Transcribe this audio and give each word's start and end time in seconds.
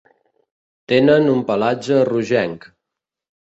Tenen 0.93 1.29
un 1.35 1.45
pelatge 1.51 2.03
rogenc. 2.13 2.69